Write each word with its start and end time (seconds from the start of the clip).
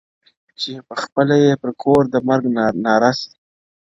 چي 0.59 0.71
پخپله 0.89 1.35
یې 1.43 1.53
پر 1.61 1.71
کور 1.81 2.01
د 2.13 2.15
مرګ 2.27 2.43
ناره 2.85 3.11
سي- 3.19 3.29